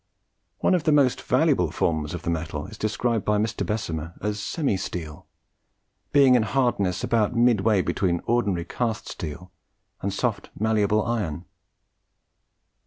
[0.61, 3.63] One of the most valuable forms of the metal is described by Mr.
[3.63, 5.27] Bessemer as "semi steel,"
[6.11, 9.51] being in hardness about midway between ordinary cast steel
[10.01, 11.45] and soft malleable iron.